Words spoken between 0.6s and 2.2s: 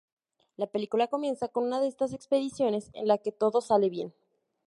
película comienza con una de estas